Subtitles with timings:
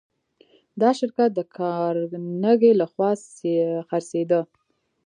[0.81, 3.11] دا شرکت د کارنګي لهخوا
[3.89, 4.41] خرڅېده